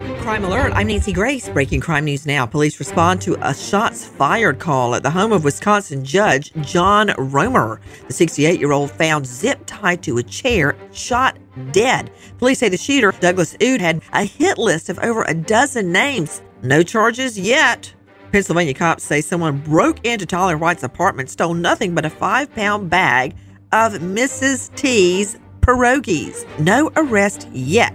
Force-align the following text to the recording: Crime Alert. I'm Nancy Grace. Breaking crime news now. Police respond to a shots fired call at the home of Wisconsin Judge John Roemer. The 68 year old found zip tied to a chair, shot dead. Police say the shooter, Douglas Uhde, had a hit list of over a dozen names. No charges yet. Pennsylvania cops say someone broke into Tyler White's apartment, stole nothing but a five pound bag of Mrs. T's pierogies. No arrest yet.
Crime 0.00 0.44
Alert. 0.44 0.72
I'm 0.74 0.86
Nancy 0.86 1.12
Grace. 1.12 1.48
Breaking 1.48 1.80
crime 1.80 2.06
news 2.06 2.24
now. 2.24 2.46
Police 2.46 2.78
respond 2.78 3.20
to 3.22 3.36
a 3.46 3.54
shots 3.54 4.04
fired 4.04 4.58
call 4.58 4.94
at 4.94 5.02
the 5.02 5.10
home 5.10 5.30
of 5.30 5.44
Wisconsin 5.44 6.04
Judge 6.04 6.52
John 6.62 7.12
Roemer. 7.18 7.80
The 8.06 8.12
68 8.14 8.58
year 8.58 8.72
old 8.72 8.90
found 8.90 9.26
zip 9.26 9.60
tied 9.66 10.02
to 10.04 10.16
a 10.16 10.22
chair, 10.22 10.74
shot 10.92 11.38
dead. 11.72 12.10
Police 12.38 12.60
say 12.60 12.70
the 12.70 12.78
shooter, 12.78 13.12
Douglas 13.12 13.56
Uhde, 13.58 13.80
had 13.80 14.02
a 14.14 14.24
hit 14.24 14.56
list 14.56 14.88
of 14.88 14.98
over 15.00 15.22
a 15.24 15.34
dozen 15.34 15.92
names. 15.92 16.40
No 16.62 16.82
charges 16.82 17.38
yet. 17.38 17.92
Pennsylvania 18.32 18.74
cops 18.74 19.04
say 19.04 19.20
someone 19.20 19.58
broke 19.58 20.04
into 20.06 20.24
Tyler 20.24 20.56
White's 20.56 20.82
apartment, 20.82 21.28
stole 21.28 21.54
nothing 21.54 21.94
but 21.94 22.06
a 22.06 22.10
five 22.10 22.54
pound 22.54 22.88
bag 22.88 23.34
of 23.72 23.94
Mrs. 23.94 24.74
T's 24.76 25.38
pierogies. 25.60 26.46
No 26.58 26.90
arrest 26.96 27.48
yet. 27.52 27.94